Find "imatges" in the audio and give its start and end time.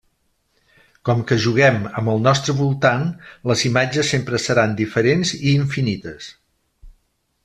3.71-4.09